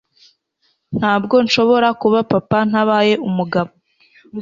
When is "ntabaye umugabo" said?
2.69-3.71